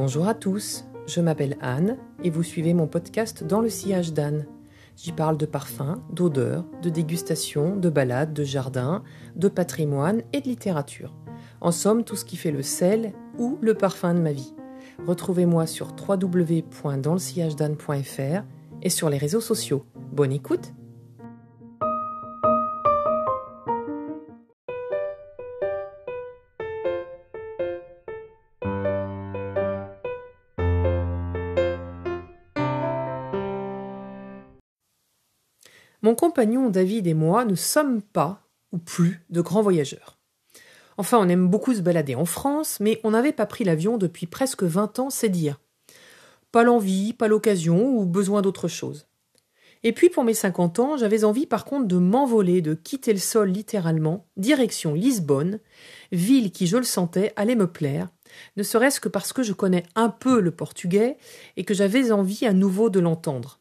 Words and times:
Bonjour 0.00 0.28
à 0.28 0.34
tous, 0.34 0.84
je 1.08 1.20
m'appelle 1.20 1.56
Anne 1.60 1.96
et 2.22 2.30
vous 2.30 2.44
suivez 2.44 2.72
mon 2.72 2.86
podcast 2.86 3.42
Dans 3.42 3.60
le 3.60 3.68
sillage 3.68 4.12
d'Anne. 4.12 4.46
J'y 4.96 5.10
parle 5.10 5.36
de 5.36 5.44
parfums, 5.44 5.96
d'odeurs, 6.12 6.64
de 6.82 6.88
dégustation, 6.88 7.74
de 7.74 7.88
balades, 7.88 8.32
de 8.32 8.44
jardin, 8.44 9.02
de 9.34 9.48
patrimoine 9.48 10.22
et 10.32 10.40
de 10.40 10.46
littérature. 10.46 11.16
En 11.60 11.72
somme, 11.72 12.04
tout 12.04 12.14
ce 12.14 12.24
qui 12.24 12.36
fait 12.36 12.52
le 12.52 12.62
sel 12.62 13.12
ou 13.38 13.58
le 13.60 13.74
parfum 13.74 14.14
de 14.14 14.20
ma 14.20 14.30
vie. 14.30 14.54
Retrouvez-moi 15.04 15.66
sur 15.66 15.88
www.danslesillagedanne.fr 16.08 18.44
et 18.82 18.90
sur 18.90 19.10
les 19.10 19.18
réseaux 19.18 19.40
sociaux. 19.40 19.84
Bonne 20.12 20.30
écoute 20.30 20.74
Mon 36.02 36.14
compagnon 36.14 36.70
David 36.70 37.06
et 37.06 37.14
moi 37.14 37.44
ne 37.44 37.54
sommes 37.54 38.02
pas, 38.02 38.42
ou 38.72 38.78
plus, 38.78 39.20
de 39.30 39.40
grands 39.40 39.62
voyageurs. 39.62 40.18
Enfin, 40.96 41.18
on 41.18 41.28
aime 41.28 41.48
beaucoup 41.48 41.74
se 41.74 41.80
balader 41.80 42.14
en 42.14 42.24
France, 42.24 42.78
mais 42.80 43.00
on 43.04 43.10
n'avait 43.10 43.32
pas 43.32 43.46
pris 43.46 43.64
l'avion 43.64 43.98
depuis 43.98 44.26
presque 44.26 44.62
vingt 44.62 44.98
ans, 44.98 45.10
c'est 45.10 45.28
dire. 45.28 45.60
Pas 46.52 46.64
l'envie, 46.64 47.12
pas 47.12 47.28
l'occasion, 47.28 47.96
ou 47.96 48.04
besoin 48.04 48.42
d'autre 48.42 48.68
chose. 48.68 49.06
Et 49.84 49.92
puis 49.92 50.08
pour 50.08 50.24
mes 50.24 50.34
cinquante 50.34 50.80
ans, 50.80 50.96
j'avais 50.96 51.22
envie 51.24 51.46
par 51.46 51.64
contre 51.64 51.86
de 51.86 51.98
m'envoler, 51.98 52.62
de 52.62 52.74
quitter 52.74 53.12
le 53.12 53.18
sol 53.18 53.48
littéralement, 53.48 54.26
direction 54.36 54.94
Lisbonne, 54.94 55.60
ville 56.10 56.50
qui, 56.50 56.66
je 56.66 56.76
le 56.76 56.84
sentais, 56.84 57.32
allait 57.36 57.54
me 57.54 57.70
plaire, 57.70 58.08
ne 58.56 58.62
serait-ce 58.62 59.00
que 59.00 59.08
parce 59.08 59.32
que 59.32 59.42
je 59.42 59.52
connais 59.52 59.84
un 59.94 60.08
peu 60.08 60.40
le 60.40 60.50
portugais 60.50 61.16
et 61.56 61.64
que 61.64 61.74
j'avais 61.74 62.10
envie 62.10 62.44
à 62.44 62.52
nouveau 62.52 62.90
de 62.90 63.00
l'entendre. 63.00 63.57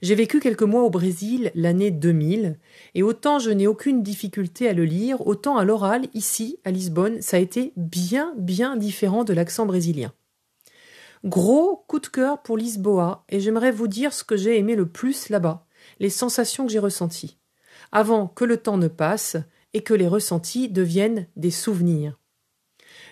J'ai 0.00 0.14
vécu 0.14 0.38
quelques 0.38 0.62
mois 0.62 0.84
au 0.84 0.90
Brésil 0.90 1.50
l'année 1.56 1.90
2000, 1.90 2.58
et 2.94 3.02
autant 3.02 3.40
je 3.40 3.50
n'ai 3.50 3.66
aucune 3.66 4.02
difficulté 4.04 4.68
à 4.68 4.72
le 4.72 4.84
lire, 4.84 5.26
autant 5.26 5.56
à 5.56 5.64
l'oral, 5.64 6.06
ici, 6.14 6.58
à 6.64 6.70
Lisbonne, 6.70 7.20
ça 7.20 7.36
a 7.36 7.40
été 7.40 7.72
bien, 7.76 8.32
bien 8.38 8.76
différent 8.76 9.24
de 9.24 9.32
l'accent 9.32 9.66
brésilien. 9.66 10.12
Gros 11.24 11.84
coup 11.88 11.98
de 11.98 12.06
cœur 12.06 12.42
pour 12.42 12.56
Lisboa, 12.56 13.24
et 13.28 13.40
j'aimerais 13.40 13.72
vous 13.72 13.88
dire 13.88 14.12
ce 14.12 14.22
que 14.22 14.36
j'ai 14.36 14.56
aimé 14.56 14.76
le 14.76 14.86
plus 14.86 15.30
là-bas, 15.30 15.66
les 15.98 16.10
sensations 16.10 16.64
que 16.64 16.70
j'ai 16.72 16.78
ressenties, 16.78 17.36
avant 17.90 18.28
que 18.28 18.44
le 18.44 18.56
temps 18.56 18.78
ne 18.78 18.88
passe 18.88 19.36
et 19.74 19.82
que 19.82 19.94
les 19.94 20.06
ressentis 20.06 20.68
deviennent 20.68 21.26
des 21.34 21.50
souvenirs. 21.50 22.20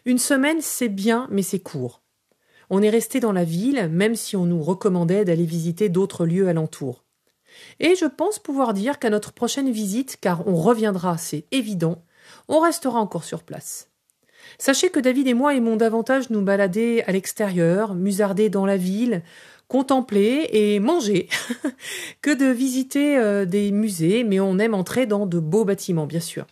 Une 0.05 0.19
semaine, 0.19 0.61
c'est 0.61 0.89
bien, 0.89 1.27
mais 1.33 1.43
c'est 1.43 1.59
court. 1.59 2.06
On 2.71 2.83
est 2.83 2.91
resté 2.91 3.21
dans 3.21 3.33
la 3.33 3.45
ville, 3.45 3.89
même 3.93 4.17
si 4.17 4.37
on 4.37 4.47
nous 4.47 4.63
recommandait 4.63 5.25
d'aller 5.25 5.45
visiter 5.45 5.89
d'autres 5.89 6.27
lieux 6.27 6.49
alentours. 6.49 7.05
Et 7.81 7.95
je 7.95 8.07
pense 8.07 8.39
pouvoir 8.39 8.75
dire 8.75 8.99
qu'à 8.99 9.11
notre 9.11 9.33
prochaine 9.33 9.71
visite, 9.71 10.19
car 10.21 10.47
on 10.47 10.57
reviendra, 10.57 11.17
c'est 11.19 11.45
évident, 11.53 12.03
on 12.49 12.61
restera 12.61 13.01
encore 13.01 13.25
sur 13.25 13.43
place. 13.43 13.91
Sachez 14.59 14.91
que 14.91 15.01
David 15.01 15.27
et 15.27 15.35
moi 15.35 15.55
aimons 15.55 15.77
davantage 15.77 16.31
nous 16.31 16.43
balader 16.43 17.03
à 17.07 17.13
l'extérieur, 17.13 17.95
musarder 17.95 18.49
dans 18.49 18.67
la 18.67 18.77
ville, 18.77 19.23
contempler 19.69 20.49
et 20.53 20.81
manger, 20.81 21.29
que 22.23 22.35
de 22.35 22.47
visiter 22.47 23.19
euh, 23.19 23.45
des 23.45 23.73
musées, 23.73 24.25
mais 24.25 24.41
on 24.41 24.59
aime 24.59 24.75
entrer 24.75 25.07
dans 25.07 25.27
de 25.27 25.39
beaux 25.39 25.65
bâtiments, 25.65 26.07
bien 26.07 26.21
sûr. 26.21 26.47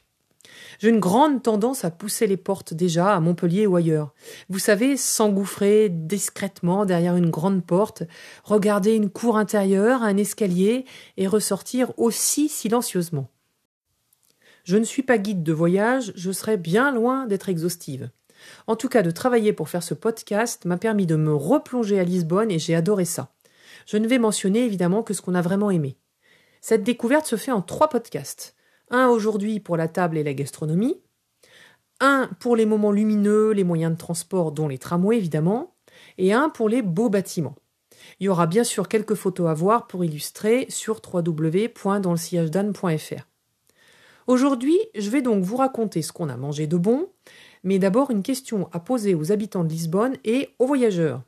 J'ai 0.79 0.89
une 0.89 1.01
grande 1.01 1.43
tendance 1.43 1.85
à 1.85 1.91
pousser 1.91 2.27
les 2.27 2.37
portes 2.37 2.75
déjà 2.75 3.15
à 3.15 3.21
Montpellier 3.21 3.67
ou 3.67 3.77
ailleurs. 3.77 4.13
Vous 4.49 4.59
savez, 4.59 4.97
s'engouffrer 4.97 5.89
discrètement 5.89 6.85
derrière 6.85 7.17
une 7.17 7.31
grande 7.31 7.65
porte, 7.65 8.03
regarder 8.45 8.95
une 8.95 9.11
cour 9.11 9.37
intérieure, 9.37 10.03
un 10.03 10.17
escalier, 10.17 10.85
et 11.17 11.27
ressortir 11.27 11.93
aussi 11.99 12.49
silencieusement. 12.49 13.29
Je 14.65 14.77
ne 14.77 14.85
suis 14.85 15.03
pas 15.03 15.19
guide 15.19 15.43
de 15.43 15.53
voyage, 15.53 16.13
je 16.17 16.33
serais 16.33 16.57
bien 16.57 16.91
loin 16.91 17.27
d'être 17.27 17.49
exhaustive. 17.49 18.11
En 18.67 18.77
tout 18.77 18.89
cas, 18.89 19.03
de 19.03 19.11
travailler 19.11 19.53
pour 19.53 19.69
faire 19.69 19.83
ce 19.83 19.95
podcast 19.95 20.65
m'a 20.65 20.77
permis 20.77 21.07
de 21.07 21.17
me 21.17 21.35
replonger 21.35 22.01
à 22.01 22.05
Lisbonne 22.05 22.51
et 22.51 22.59
j'ai 22.59 22.75
adoré 22.75 23.05
ça. 23.05 23.33
Je 23.87 23.97
ne 23.97 24.09
vais 24.09 24.19
mentionner 24.19 24.65
évidemment 24.65 25.03
que 25.03 25.15
ce 25.15 25.23
qu'on 25.23 25.35
a 25.35 25.43
vraiment 25.43 25.71
aimé. 25.71 25.97
Cette 26.61 26.83
découverte 26.83 27.27
se 27.27 27.37
fait 27.37 27.53
en 27.53 27.61
trois 27.61 27.89
podcasts 27.89 28.55
un 28.91 29.09
aujourd'hui 29.09 29.61
pour 29.61 29.77
la 29.77 29.89
table 29.89 30.19
et 30.19 30.25
la 30.25 30.35
gastronomie, 30.35 31.01
un 32.01 32.29
pour 32.41 32.57
les 32.57 32.67
moments 32.67 32.93
lumineux, 32.93 33.53
les 33.53 33.65
moyens 33.65 33.93
de 33.93 33.99
transport, 33.99 34.53
dont 34.53 34.69
les 34.69 34.79
tramways 34.79 35.19
évidemment, 35.19 35.75
et 36.19 36.33
un 36.33 36.49
pour 36.49 36.69
les 36.69 36.83
beaux 36.83 37.09
bâtiments. 37.09 37.57
Il 38.21 38.27
y 38.27 38.29
aura 38.29 38.47
bien 38.47 38.63
sûr 38.65 38.89
quelques 38.89 39.15
photos 39.15 39.49
à 39.49 39.55
voir 39.55 39.87
pour 39.87 40.05
illustrer 40.05 40.67
sur 40.69 41.01
www.danslesillagedanne.fr. 41.13 43.27
Aujourd'hui, 44.27 44.79
je 44.95 45.11
vais 45.11 45.23
donc 45.23 45.45
vous 45.45 45.57
raconter 45.57 46.03
ce 46.03 46.13
qu'on 46.13 46.29
a 46.29 46.37
mangé 46.37 46.67
de 46.67 46.77
bon, 46.77 47.09
mais 47.63 47.79
d'abord 47.79 48.11
une 48.11 48.23
question 48.23 48.69
à 48.73 48.81
poser 48.81 49.15
aux 49.15 49.33
habitants 49.33 49.65
de 49.65 49.69
Lisbonne 49.69 50.17
et 50.25 50.51
aux 50.59 50.67
voyageurs. 50.67 51.23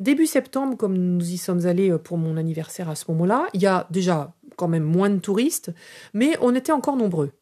Début 0.00 0.26
septembre, 0.26 0.76
comme 0.76 0.96
nous 0.96 1.30
y 1.30 1.36
sommes 1.36 1.66
allés 1.66 1.96
pour 1.98 2.18
mon 2.18 2.36
anniversaire 2.36 2.88
à 2.88 2.96
ce 2.96 3.04
moment-là, 3.12 3.46
il 3.54 3.62
y 3.62 3.66
a 3.66 3.86
déjà 3.90 4.34
quand 4.56 4.68
même 4.68 4.84
moins 4.84 5.10
de 5.10 5.18
touristes, 5.18 5.72
mais 6.12 6.36
on 6.40 6.54
était 6.54 6.72
encore 6.72 6.96
nombreux. 6.96 7.32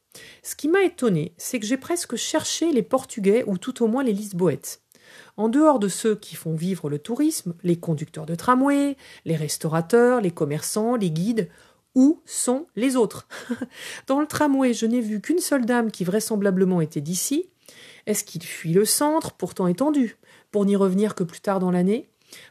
Ce 0.43 0.55
qui 0.55 0.69
m'a 0.69 0.83
étonné, 0.83 1.35
c'est 1.39 1.59
que 1.59 1.67
j'ai 1.67 1.77
presque 1.77 2.17
cherché 2.17 2.73
les 2.73 2.83
Portugais 2.83 3.45
ou 3.47 3.59
tout 3.59 3.83
au 3.83 3.87
moins 3.87 4.03
les 4.03 4.13
Lisboètes. 4.13 4.83
En 5.37 5.49
dehors 5.49 5.79
de 5.79 5.89
ceux 5.89 6.15
qui 6.15 6.37
font 6.37 6.55
vivre 6.55 6.89
le 6.91 6.99
tourisme, 6.99 7.55
les 7.63 7.77
conducteurs 7.77 8.27
de 8.27 8.35
tramway, 8.35 8.97
les 9.25 9.37
restaurateurs, 9.37 10.21
les 10.21 10.31
commerçants, 10.31 10.97
les 10.97 11.11
guides, 11.11 11.49
où 11.95 12.21
sont 12.25 12.67
les 12.77 12.97
autres? 12.97 13.29
Dans 14.07 14.21
le 14.21 14.27
tramway, 14.27 14.73
je 14.73 14.87
n'ai 14.87 15.01
vu 15.01 15.21
qu'une 15.21 15.39
seule 15.39 15.67
dame 15.67 15.91
qui 15.91 16.05
vraisemblablement 16.05 16.81
était 16.81 17.01
d'ici. 17.01 17.51
Est-ce 18.07 18.25
qu'il 18.25 18.43
fuit 18.43 18.73
le 18.73 18.85
centre, 18.85 19.33
pourtant 19.33 19.67
étendu, 19.67 20.17
pour 20.51 20.65
n'y 20.65 20.77
revenir 20.77 21.15
que 21.15 21.25
plus 21.25 21.41
tard 21.41 21.61
dans 21.61 21.71
l'année? 21.71 22.09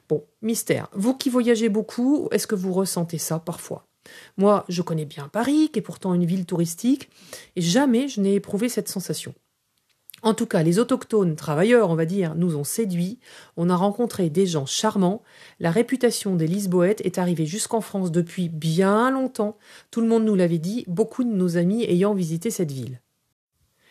Bon, 0.08 0.24
mystère. 0.42 0.88
Vous 0.94 1.16
qui 1.16 1.30
voyagez 1.30 1.70
beaucoup, 1.70 2.30
est-ce 2.32 2.48
que 2.48 2.56
vous 2.56 2.74
ressentez 2.74 3.18
ça 3.18 3.40
parfois? 3.40 3.91
Moi, 4.38 4.66
je 4.70 4.82
connais 4.82 5.06
bien 5.06 5.28
Paris, 5.28 5.70
qui 5.72 5.80
est 5.80 5.84
pourtant 5.84 6.14
une 6.14 6.26
ville 6.26 6.46
touristique, 6.46 7.10
et 7.56 7.62
jamais 7.62 8.08
je 8.08 8.22
n'ai 8.22 8.36
éprouvé 8.36 8.70
cette 8.70 8.90
sensation. 8.90 9.34
En 10.24 10.36
tout 10.36 10.46
cas, 10.46 10.62
les 10.62 10.78
autochtones, 10.78 11.36
travailleurs, 11.36 11.90
on 11.90 11.96
va 11.96 12.06
dire, 12.06 12.36
nous 12.36 12.56
ont 12.56 12.64
séduits, 12.64 13.20
on 13.58 13.72
a 13.72 13.76
rencontré 13.76 14.30
des 14.30 14.46
gens 14.46 14.68
charmants, 14.68 15.24
la 15.60 15.72
réputation 15.72 16.36
des 16.36 16.46
Lisboètes 16.46 17.02
est 17.04 17.18
arrivée 17.18 17.48
jusqu'en 17.48 17.82
France 17.82 18.12
depuis 18.12 18.48
bien 18.48 19.10
longtemps, 19.10 19.58
tout 19.90 20.00
le 20.00 20.08
monde 20.08 20.26
nous 20.26 20.36
l'avait 20.36 20.60
dit, 20.60 20.86
beaucoup 20.88 21.24
de 21.24 21.32
nos 21.32 21.58
amis 21.58 21.86
ayant 21.86 22.14
visité 22.14 22.52
cette 22.52 22.72
ville. 22.72 23.02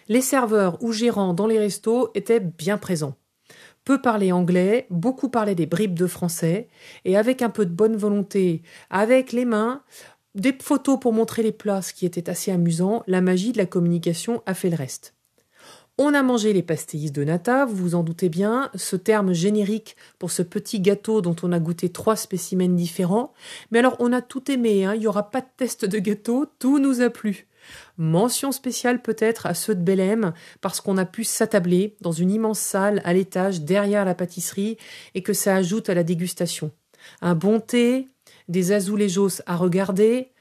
Les 0.09 0.21
serveurs 0.21 0.81
ou 0.83 0.93
gérants 0.93 1.35
dans 1.35 1.49
les 1.49 1.59
restos 1.59 2.11
étaient 2.15 2.41
bien 2.41 2.79
présents. 2.79 3.17
Peu 3.85 4.01
parlaient 4.01 4.33
anglais, 4.33 4.87
beaucoup 4.91 5.31
parlaient 5.31 5.55
des 5.55 5.67
bribes 5.67 5.99
de 5.99 6.07
français, 6.07 6.69
et 7.05 7.17
avec 7.17 7.43
un 7.43 7.51
peu 7.51 7.67
de 7.67 7.73
bonne 7.73 7.97
volonté, 7.97 8.63
avec 8.91 9.33
les 9.33 9.45
mains, 9.45 9.83
des 10.35 10.57
photos 10.61 10.99
pour 11.01 11.13
montrer 11.13 11.43
les 11.43 11.53
plats, 11.53 11.83
ce 11.83 11.93
qui 11.93 12.07
était 12.07 12.31
assez 12.31 12.51
amusant, 12.51 13.03
la 13.07 13.21
magie 13.21 13.53
de 13.53 13.59
la 13.59 13.67
communication 13.67 14.43
a 14.47 14.55
fait 14.55 14.71
le 14.71 14.77
reste. 14.77 15.15
On 15.99 16.15
a 16.15 16.23
mangé 16.23 16.55
les 16.55 16.63
pastéis 16.63 17.11
de 17.11 17.25
nata, 17.25 17.67
vous 17.67 17.77
vous 17.77 17.95
en 17.95 18.03
doutez 18.03 18.31
bien, 18.31 18.71
ce 18.75 18.97
terme 18.97 19.35
générique 19.35 19.97
pour 20.19 20.31
ce 20.31 20.41
petit 20.41 20.81
gâteau 20.81 21.21
dont 21.21 21.37
on 21.43 21.53
a 21.53 21.59
goûté 21.59 21.91
trois 21.91 22.17
spécimens 22.17 22.75
différents. 22.75 23.35
Mais 23.71 23.81
alors 23.81 23.97
on 23.99 24.13
a 24.13 24.23
tout 24.23 24.51
aimé, 24.51 24.87
hein, 24.87 24.95
il 24.95 25.01
n'y 25.01 25.07
aura 25.07 25.31
pas 25.31 25.43
de 25.43 25.47
test 25.59 25.85
de 25.85 25.99
gâteau, 25.99 26.47
tout 26.59 26.79
nous 26.79 27.03
a 27.03 27.11
plu. 27.11 27.49
Mention 27.99 28.51
spéciale 28.51 29.03
peut-être 29.03 29.45
à 29.45 29.53
ceux 29.53 29.75
de 29.75 29.83
Belém, 29.83 30.33
parce 30.63 30.81
qu'on 30.81 30.97
a 30.97 31.05
pu 31.05 31.23
s'attabler 31.23 31.97
dans 32.01 32.13
une 32.13 32.31
immense 32.31 32.61
salle 32.61 33.03
à 33.05 33.13
l'étage 33.13 33.61
derrière 33.61 34.07
la 34.07 34.15
pâtisserie 34.15 34.79
et 35.15 35.23
que 35.23 35.35
ça 35.35 35.57
ajoute 35.57 35.91
à 35.91 35.95
la 35.95 36.03
dégustation. 36.03 36.71
Un 37.21 37.35
bon 37.35 37.61
thé, 37.61 38.09
des 38.51 38.73
azulejos 38.73 39.41
à 39.47 39.57
regarder. 39.57 40.33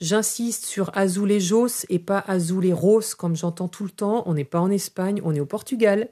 J'insiste 0.00 0.64
sur 0.64 0.96
azulejos 0.96 1.84
et 1.88 1.98
pas 1.98 2.24
azulejos 2.26 3.14
comme 3.16 3.36
j'entends 3.36 3.68
tout 3.68 3.84
le 3.84 3.90
temps. 3.90 4.22
On 4.26 4.34
n'est 4.34 4.44
pas 4.44 4.60
en 4.60 4.70
Espagne, 4.70 5.20
on 5.24 5.34
est 5.34 5.40
au 5.40 5.46
Portugal. 5.46 6.08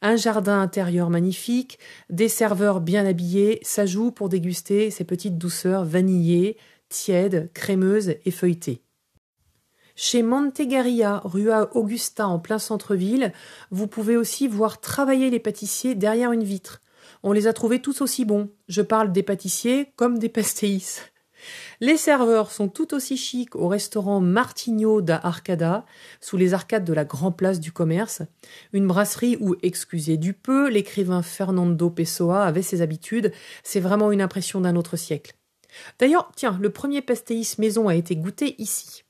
Un 0.00 0.16
jardin 0.16 0.60
intérieur 0.60 1.10
magnifique, 1.10 1.78
des 2.10 2.28
serveurs 2.28 2.80
bien 2.80 3.06
habillés, 3.06 3.58
ça 3.62 3.86
joue 3.86 4.10
pour 4.10 4.28
déguster 4.28 4.90
ces 4.90 5.04
petites 5.04 5.38
douceurs 5.38 5.84
vanillées, 5.84 6.56
tièdes, 6.88 7.50
crémeuses 7.52 8.14
et 8.24 8.30
feuilletées. 8.30 8.82
Chez 9.96 10.22
Montegaria, 10.22 11.20
rue 11.24 11.50
Augusta 11.72 12.26
en 12.26 12.38
plein 12.38 12.58
centre-ville, 12.58 13.32
vous 13.70 13.86
pouvez 13.86 14.16
aussi 14.16 14.48
voir 14.48 14.80
travailler 14.80 15.30
les 15.30 15.40
pâtissiers 15.40 15.94
derrière 15.94 16.32
une 16.32 16.44
vitre. 16.44 16.80
On 17.22 17.32
les 17.32 17.46
a 17.46 17.52
trouvés 17.52 17.80
tous 17.80 18.00
aussi 18.00 18.24
bons. 18.24 18.50
Je 18.68 18.82
parle 18.82 19.12
des 19.12 19.22
pâtissiers 19.22 19.92
comme 19.96 20.18
des 20.18 20.28
pastéis. 20.28 21.00
Les 21.80 21.96
serveurs 21.96 22.50
sont 22.50 22.68
tout 22.68 22.94
aussi 22.94 23.16
chics 23.16 23.56
au 23.56 23.68
restaurant 23.68 24.20
Martigno 24.20 25.00
da 25.02 25.20
Arcada, 25.22 25.84
sous 26.20 26.36
les 26.36 26.54
arcades 26.54 26.84
de 26.84 26.92
la 26.92 27.04
Grand 27.04 27.32
Place 27.32 27.60
du 27.60 27.72
Commerce, 27.72 28.22
une 28.72 28.86
brasserie 28.86 29.36
où, 29.40 29.56
excusez 29.62 30.16
du 30.16 30.34
peu, 30.34 30.68
l'écrivain 30.68 31.22
Fernando 31.22 31.90
Pessoa 31.90 32.44
avait 32.44 32.62
ses 32.62 32.82
habitudes, 32.82 33.32
c'est 33.64 33.80
vraiment 33.80 34.12
une 34.12 34.22
impression 34.22 34.60
d'un 34.60 34.76
autre 34.76 34.96
siècle. 34.96 35.34
D'ailleurs, 35.98 36.30
tiens, 36.36 36.58
le 36.60 36.70
premier 36.70 37.02
pastéis 37.02 37.54
maison 37.58 37.88
a 37.88 37.94
été 37.94 38.14
goûté 38.14 38.54
ici. 38.58 39.02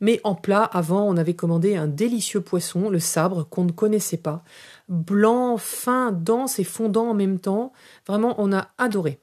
Mais 0.00 0.20
en 0.24 0.34
plat, 0.34 0.62
avant, 0.62 1.08
on 1.08 1.16
avait 1.16 1.34
commandé 1.34 1.76
un 1.76 1.88
délicieux 1.88 2.40
poisson, 2.40 2.88
le 2.88 3.00
sabre, 3.00 3.44
qu'on 3.48 3.64
ne 3.64 3.72
connaissait 3.72 4.16
pas. 4.16 4.44
Blanc, 4.88 5.56
fin, 5.56 6.12
dense 6.12 6.58
et 6.58 6.64
fondant 6.64 7.10
en 7.10 7.14
même 7.14 7.40
temps. 7.40 7.72
Vraiment, 8.06 8.34
on 8.38 8.52
a 8.52 8.68
adoré. 8.78 9.20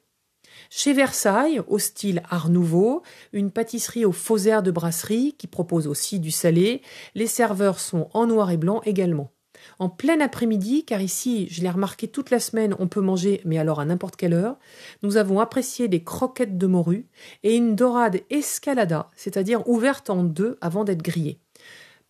Chez 0.70 0.92
Versailles, 0.92 1.62
au 1.68 1.78
style 1.78 2.22
Art 2.30 2.50
Nouveau, 2.50 3.02
une 3.32 3.50
pâtisserie 3.50 4.04
aux 4.04 4.12
faux 4.12 4.38
airs 4.38 4.62
de 4.62 4.70
brasserie 4.70 5.34
qui 5.38 5.46
propose 5.46 5.86
aussi 5.86 6.20
du 6.20 6.30
salé. 6.30 6.82
Les 7.14 7.26
serveurs 7.26 7.80
sont 7.80 8.08
en 8.12 8.26
noir 8.26 8.50
et 8.50 8.56
blanc 8.56 8.80
également. 8.84 9.30
En 9.78 9.88
plein 9.88 10.20
après-midi, 10.20 10.84
car 10.84 11.00
ici, 11.00 11.46
je 11.50 11.62
l'ai 11.62 11.70
remarqué 11.70 12.08
toute 12.08 12.30
la 12.30 12.40
semaine, 12.40 12.74
on 12.78 12.88
peut 12.88 13.00
manger, 13.00 13.40
mais 13.44 13.58
alors 13.58 13.80
à 13.80 13.84
n'importe 13.84 14.16
quelle 14.16 14.34
heure, 14.34 14.58
nous 15.02 15.16
avons 15.16 15.40
apprécié 15.40 15.88
des 15.88 16.04
croquettes 16.04 16.58
de 16.58 16.66
morue 16.66 17.06
et 17.42 17.56
une 17.56 17.74
dorade 17.74 18.20
escalada, 18.30 19.10
c'est-à-dire 19.16 19.66
ouverte 19.68 20.10
en 20.10 20.22
deux 20.22 20.58
avant 20.60 20.84
d'être 20.84 21.02
grillée. 21.02 21.40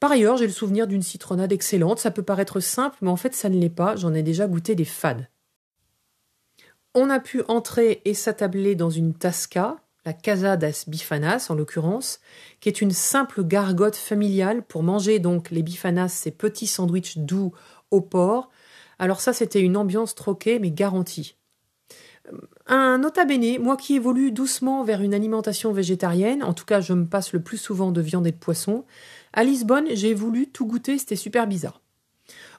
Par 0.04 0.12
ailleurs, 0.12 0.36
j'ai 0.36 0.46
le 0.46 0.52
souvenir 0.52 0.86
d'une 0.86 1.00
citronnade 1.00 1.50
excellente. 1.50 1.98
Ça 1.98 2.10
peut 2.10 2.22
paraître 2.22 2.60
simple, 2.60 2.98
mais 3.00 3.08
en 3.08 3.16
fait, 3.16 3.34
ça 3.34 3.48
ne 3.48 3.58
l'est 3.58 3.70
pas. 3.70 3.96
J'en 3.96 4.12
ai 4.12 4.22
déjà 4.22 4.46
goûté 4.46 4.74
des 4.74 4.84
fades. 4.84 5.30
On 6.94 7.08
a 7.08 7.20
pu 7.20 7.40
entrer 7.48 8.02
et 8.04 8.12
s'attabler 8.12 8.74
dans 8.74 8.90
une 8.90 9.14
tasca, 9.14 9.76
la 10.04 10.12
Casa 10.12 10.58
das 10.58 10.84
Bifanas 10.88 11.46
en 11.48 11.54
l'occurrence, 11.54 12.20
qui 12.60 12.68
est 12.68 12.82
une 12.82 12.90
simple 12.90 13.44
gargote 13.44 13.96
familiale 13.96 14.62
pour 14.62 14.82
manger 14.82 15.20
donc 15.20 15.50
les 15.50 15.62
bifanas, 15.62 16.08
ces 16.08 16.32
petits 16.32 16.66
sandwichs 16.66 17.16
doux 17.16 17.54
au 17.90 18.02
porc. 18.02 18.50
Alors 18.98 19.22
ça, 19.22 19.32
c'était 19.32 19.62
une 19.62 19.78
ambiance 19.78 20.14
troquée, 20.14 20.58
mais 20.58 20.70
garantie. 20.70 21.38
Un 22.66 22.98
nota 22.98 23.24
bene, 23.24 23.58
moi 23.58 23.76
qui 23.76 23.96
évolue 23.96 24.32
doucement 24.32 24.84
vers 24.84 25.02
une 25.02 25.12
alimentation 25.12 25.72
végétarienne, 25.72 26.42
en 26.42 26.54
tout 26.54 26.64
cas 26.64 26.80
je 26.80 26.94
me 26.94 27.06
passe 27.06 27.34
le 27.34 27.42
plus 27.42 27.58
souvent 27.58 27.92
de 27.92 28.00
viande 28.00 28.26
et 28.26 28.32
de 28.32 28.36
poisson, 28.36 28.84
à 29.34 29.44
Lisbonne 29.44 29.86
j'ai 29.90 30.14
voulu 30.14 30.48
tout 30.48 30.66
goûter, 30.66 30.96
c'était 30.96 31.16
super 31.16 31.46
bizarre. 31.46 31.82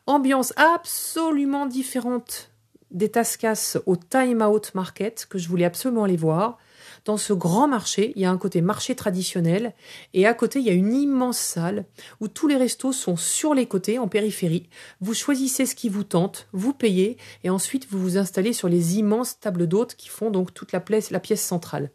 Ambiance 0.06 0.54
absolument 0.56 1.66
différente 1.66 2.52
des 2.92 3.10
Tascas 3.10 3.78
au 3.88 3.96
Time 3.96 4.42
Out 4.42 4.76
Market 4.76 5.26
que 5.28 5.40
je 5.40 5.50
voulais 5.50 5.66
absolument 5.66 6.04
aller 6.04 6.16
voir. 6.16 6.60
Dans 7.04 7.18
ce 7.18 7.34
grand 7.34 7.68
marché, 7.68 8.14
il 8.16 8.22
y 8.22 8.26
a 8.26 8.32
un 8.32 8.38
côté 8.38 8.62
marché 8.62 8.96
traditionnel 8.96 9.74
et 10.14 10.26
à 10.26 10.34
côté, 10.34 10.60
il 10.60 10.66
y 10.66 10.70
a 10.70 10.74
une 10.74 10.94
immense 10.94 11.38
salle 11.38 11.86
où 12.20 12.28
tous 12.28 12.48
les 12.48 12.56
restos 12.56 12.94
sont 12.94 13.16
sur 13.16 13.54
les 13.54 13.68
côtés 13.68 14.00
en 14.00 14.08
périphérie. 14.08 14.70
Vous 15.02 15.14
choisissez 15.14 15.66
ce 15.66 15.76
qui 15.76 15.90
vous 15.90 16.04
tente, 16.04 16.48
vous 16.52 16.74
payez 16.74 17.18
et 17.44 17.50
ensuite 17.50 17.88
vous 17.90 18.00
vous 18.00 18.18
installez 18.18 18.54
sur 18.54 18.70
les 18.70 18.98
immenses 18.98 19.40
tables 19.40 19.68
d'hôtes 19.68 19.96
qui 19.96 20.10
font 20.10 20.32
donc 20.32 20.54
toute 20.54 20.72
la, 20.72 20.84
la 21.12 21.20
pièce 21.20 21.44
centrale. 21.44 21.92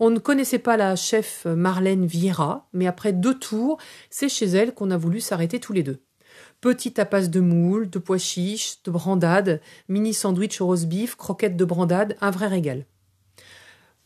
On 0.00 0.10
ne 0.10 0.20
connaissait 0.20 0.60
pas 0.60 0.76
la 0.76 0.94
chef 0.94 1.44
Marlène 1.44 2.06
Vieira, 2.06 2.68
mais 2.72 2.86
après 2.86 3.12
deux 3.12 3.36
tours, 3.36 3.78
c'est 4.10 4.28
chez 4.28 4.46
elle 4.46 4.72
qu'on 4.72 4.92
a 4.92 4.96
voulu 4.96 5.20
s'arrêter 5.20 5.58
tous 5.58 5.72
les 5.72 5.82
deux. 5.82 6.00
Petit 6.60 6.92
tapas 6.92 7.26
de 7.26 7.40
moules, 7.40 7.90
de 7.90 7.98
pois 7.98 8.18
chiches, 8.18 8.80
de 8.84 8.92
brandade, 8.92 9.60
mini 9.88 10.14
sandwich 10.14 10.60
au 10.60 10.66
rose 10.66 10.86
beef, 10.86 11.16
croquettes 11.16 11.56
de 11.56 11.64
brandade, 11.64 12.16
un 12.20 12.30
vrai 12.30 12.46
régal. 12.46 12.86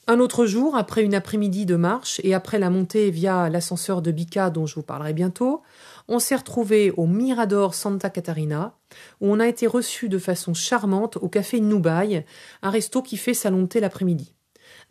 Un 0.06 0.18
autre 0.18 0.46
jour, 0.46 0.76
après 0.76 1.04
une 1.04 1.14
après-midi 1.14 1.66
de 1.66 1.76
marche 1.76 2.22
et 2.24 2.32
après 2.32 2.58
la 2.58 2.70
montée 2.70 3.10
via 3.10 3.50
l'ascenseur 3.50 4.00
de 4.00 4.10
Bica 4.10 4.48
dont 4.48 4.64
je 4.64 4.76
vous 4.76 4.82
parlerai 4.82 5.12
bientôt, 5.12 5.62
on 6.08 6.18
s'est 6.18 6.36
retrouvé 6.36 6.90
au 6.96 7.06
Mirador 7.06 7.74
Santa 7.74 8.08
Catarina, 8.08 8.78
où 9.20 9.30
on 9.30 9.40
a 9.40 9.46
été 9.46 9.66
reçu 9.66 10.08
de 10.08 10.18
façon 10.18 10.54
charmante 10.54 11.18
au 11.18 11.28
café 11.28 11.60
Noubaï, 11.60 12.24
un 12.62 12.70
resto 12.70 13.02
qui 13.02 13.18
fait 13.18 13.34
salon 13.34 13.66
thé 13.66 13.78
l'après-midi 13.78 14.34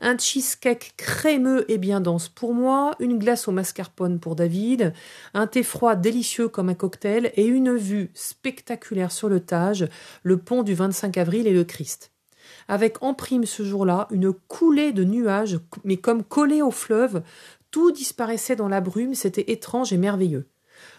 un 0.01 0.18
cheesecake 0.18 0.94
crémeux 0.98 1.71
et 1.71 1.77
bien 1.77 2.01
dense 2.01 2.27
pour 2.27 2.53
moi, 2.53 2.95
une 3.00 3.19
glace 3.19 3.48
au 3.48 3.51
mascarpone 3.51 4.19
pour 4.19 4.36
David, 4.36 4.94
un 5.33 5.48
thé 5.48 5.63
froid 5.63 5.95
délicieux 5.95 6.50
comme 6.50 6.69
un 6.69 6.74
cocktail 6.74 7.31
et 7.36 7.45
une 7.45 7.75
vue 7.75 8.12
spectaculaire 8.13 9.12
sur 9.12 9.30
le 9.30 9.39
Tage, 9.39 9.88
le 10.24 10.38
pont 10.38 10.63
du 10.63 10.74
25 10.74 11.18
avril 11.18 11.48
et 11.48 11.53
le 11.53 11.63
Christ. 11.63 12.12
Avec 12.68 13.01
en 13.01 13.13
prime 13.13 13.45
ce 13.45 13.63
jour-là 13.63 14.07
une 14.12 14.33
coulée 14.33 14.92
de 14.92 15.03
nuages, 15.03 15.59
mais 15.83 15.98
comme 15.98 16.24
collés 16.24 16.62
au 16.62 16.71
fleuve, 16.71 17.21
tout 17.69 17.92
disparaissait 17.92 18.56
dans 18.56 18.68
la 18.68 18.81
brume, 18.81 19.13
c'était 19.13 19.51
étrange 19.51 19.94
et 19.94 19.98
merveilleux. 19.98 20.48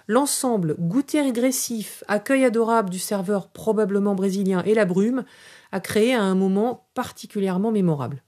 L'ensemble, 0.06 0.76
goûter 0.78 1.20
régressif, 1.20 2.04
accueil 2.08 2.44
adorable 2.44 2.90
du 2.90 2.99
serveur 2.99 3.49
probablement 3.49 4.14
brésilien 4.14 4.62
et 4.64 4.75
la 4.75 4.84
brume, 4.84 5.25
a 5.72 5.81
créé 5.81 6.14
un 6.14 6.34
moment 6.34 6.88
particulièrement 6.94 7.72
mémorable. 7.72 8.22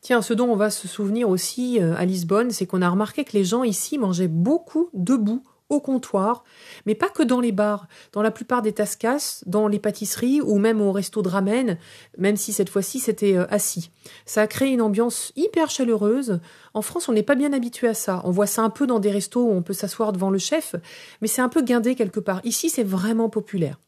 Tiens, 0.00 0.22
ce 0.22 0.34
dont 0.34 0.48
on 0.48 0.56
va 0.56 0.70
se 0.70 0.88
souvenir 0.88 1.28
aussi 1.28 1.80
euh, 1.80 1.94
à 1.96 2.04
Lisbonne, 2.04 2.50
c'est 2.50 2.66
qu'on 2.66 2.82
a 2.82 2.88
remarqué 2.88 3.24
que 3.24 3.32
les 3.32 3.44
gens 3.44 3.64
ici 3.64 3.98
mangeaient 3.98 4.28
beaucoup 4.28 4.88
debout 4.94 5.42
au 5.68 5.80
comptoir, 5.80 6.44
mais 6.84 6.94
pas 6.94 7.08
que 7.08 7.22
dans 7.22 7.40
les 7.40 7.50
bars, 7.50 7.88
dans 8.12 8.22
la 8.22 8.30
plupart 8.30 8.62
des 8.62 8.72
tascas, 8.72 9.42
dans 9.46 9.66
les 9.66 9.80
pâtisseries 9.80 10.40
ou 10.40 10.58
même 10.58 10.80
au 10.80 10.92
resto 10.92 11.22
de 11.22 11.28
ramen, 11.28 11.76
même 12.18 12.36
si 12.36 12.52
cette 12.52 12.68
fois-ci 12.68 13.00
c'était 13.00 13.36
euh, 13.36 13.46
assis. 13.50 13.90
Ça 14.26 14.42
a 14.42 14.46
créé 14.46 14.68
une 14.72 14.82
ambiance 14.82 15.32
hyper 15.34 15.68
chaleureuse. 15.68 16.38
En 16.72 16.82
France, 16.82 17.08
on 17.08 17.12
n'est 17.12 17.24
pas 17.24 17.34
bien 17.34 17.52
habitué 17.52 17.88
à 17.88 17.94
ça. 17.94 18.20
On 18.24 18.30
voit 18.30 18.46
ça 18.46 18.62
un 18.62 18.70
peu 18.70 18.86
dans 18.86 19.00
des 19.00 19.10
restos 19.10 19.42
où 19.42 19.50
on 19.50 19.62
peut 19.62 19.72
s'asseoir 19.72 20.12
devant 20.12 20.30
le 20.30 20.38
chef, 20.38 20.76
mais 21.20 21.28
c'est 21.28 21.42
un 21.42 21.48
peu 21.48 21.62
guindé 21.62 21.96
quelque 21.96 22.20
part. 22.20 22.40
Ici, 22.44 22.70
c'est 22.70 22.84
vraiment 22.84 23.28
populaire. 23.28 23.78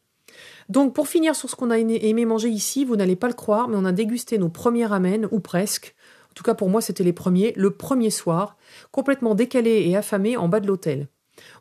Donc, 0.67 0.93
pour 0.93 1.07
finir 1.07 1.35
sur 1.35 1.49
ce 1.49 1.55
qu'on 1.55 1.71
a 1.71 1.79
aimé 1.79 2.25
manger 2.25 2.49
ici, 2.49 2.85
vous 2.85 2.95
n'allez 2.95 3.15
pas 3.15 3.27
le 3.27 3.33
croire, 3.33 3.67
mais 3.67 3.75
on 3.75 3.85
a 3.85 3.91
dégusté 3.91 4.37
nos 4.37 4.49
premiers 4.49 4.85
ramen, 4.85 5.27
ou 5.31 5.39
presque, 5.39 5.95
en 6.31 6.33
tout 6.35 6.43
cas 6.43 6.53
pour 6.53 6.69
moi 6.69 6.81
c'était 6.81 7.03
les 7.03 7.13
premiers, 7.13 7.53
le 7.55 7.71
premier 7.71 8.09
soir, 8.09 8.57
complètement 8.91 9.35
décalés 9.35 9.85
et 9.87 9.95
affamés 9.95 10.37
en 10.37 10.47
bas 10.47 10.59
de 10.59 10.67
l'hôtel. 10.67 11.07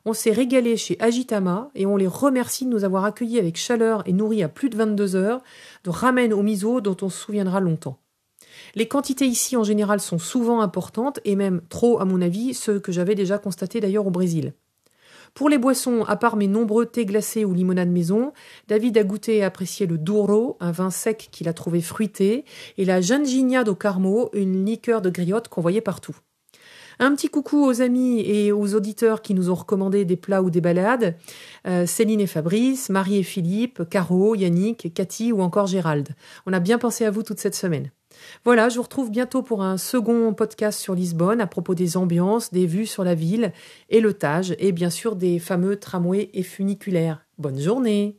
On 0.04 0.12
s'est 0.12 0.32
régalé 0.32 0.76
chez 0.76 0.96
Agitama 1.00 1.70
et 1.74 1.86
on 1.86 1.96
les 1.96 2.06
remercie 2.06 2.64
de 2.64 2.70
nous 2.70 2.84
avoir 2.84 3.04
accueillis 3.04 3.38
avec 3.38 3.56
chaleur 3.56 4.02
et 4.06 4.12
nourris 4.12 4.42
à 4.42 4.48
plus 4.48 4.70
de 4.70 4.76
22 4.76 5.16
heures 5.16 5.42
de 5.84 5.90
ramen 5.90 6.32
au 6.32 6.42
miso 6.42 6.80
dont 6.80 6.96
on 7.02 7.08
se 7.08 7.18
souviendra 7.18 7.60
longtemps. 7.60 7.98
Les 8.74 8.88
quantités 8.88 9.26
ici 9.26 9.56
en 9.56 9.64
général 9.64 10.00
sont 10.00 10.18
souvent 10.18 10.60
importantes 10.60 11.20
et 11.24 11.36
même 11.36 11.62
trop 11.68 12.00
à 12.00 12.04
mon 12.04 12.20
avis, 12.20 12.54
ce 12.54 12.72
que 12.72 12.92
j'avais 12.92 13.14
déjà 13.14 13.38
constaté 13.38 13.80
d'ailleurs 13.80 14.06
au 14.06 14.10
Brésil. 14.10 14.52
Pour 15.38 15.48
les 15.48 15.58
boissons, 15.58 16.02
à 16.08 16.16
part 16.16 16.34
mes 16.34 16.48
nombreux 16.48 16.84
thés 16.84 17.06
glacés 17.06 17.44
ou 17.44 17.54
limonades 17.54 17.92
maison, 17.92 18.32
David 18.66 18.98
a 18.98 19.04
goûté 19.04 19.36
et 19.36 19.44
apprécié 19.44 19.86
le 19.86 19.96
Douro, 19.96 20.56
un 20.58 20.72
vin 20.72 20.90
sec 20.90 21.28
qu'il 21.30 21.48
a 21.48 21.52
trouvé 21.52 21.80
fruité, 21.80 22.44
et 22.76 22.84
la 22.84 23.00
Jangignade 23.00 23.68
au 23.68 23.76
Carmo, 23.76 24.30
une 24.32 24.66
liqueur 24.66 25.00
de 25.00 25.10
griotte 25.10 25.46
qu'on 25.46 25.60
voyait 25.60 25.80
partout. 25.80 26.16
Un 27.00 27.14
petit 27.14 27.28
coucou 27.28 27.64
aux 27.64 27.80
amis 27.80 28.20
et 28.20 28.50
aux 28.50 28.74
auditeurs 28.74 29.22
qui 29.22 29.34
nous 29.34 29.50
ont 29.50 29.54
recommandé 29.54 30.04
des 30.04 30.16
plats 30.16 30.42
ou 30.42 30.50
des 30.50 30.60
balades. 30.60 31.16
Euh, 31.66 31.86
Céline 31.86 32.20
et 32.20 32.26
Fabrice, 32.26 32.88
Marie 32.90 33.18
et 33.18 33.22
Philippe, 33.22 33.88
Caro, 33.88 34.34
Yannick, 34.34 34.92
Cathy 34.92 35.32
ou 35.32 35.40
encore 35.40 35.68
Gérald. 35.68 36.08
On 36.46 36.52
a 36.52 36.60
bien 36.60 36.78
pensé 36.78 37.04
à 37.04 37.10
vous 37.10 37.22
toute 37.22 37.38
cette 37.38 37.54
semaine. 37.54 37.90
Voilà, 38.44 38.68
je 38.68 38.76
vous 38.76 38.82
retrouve 38.82 39.10
bientôt 39.10 39.42
pour 39.42 39.62
un 39.62 39.76
second 39.76 40.34
podcast 40.34 40.80
sur 40.80 40.94
Lisbonne 40.94 41.40
à 41.40 41.46
propos 41.46 41.74
des 41.74 41.96
ambiances, 41.96 42.52
des 42.52 42.66
vues 42.66 42.86
sur 42.86 43.04
la 43.04 43.14
ville 43.14 43.52
et 43.90 44.00
le 44.00 44.12
Tage 44.12 44.56
et 44.58 44.72
bien 44.72 44.90
sûr 44.90 45.14
des 45.14 45.38
fameux 45.38 45.76
tramways 45.76 46.30
et 46.34 46.42
funiculaires. 46.42 47.24
Bonne 47.38 47.60
journée 47.60 48.18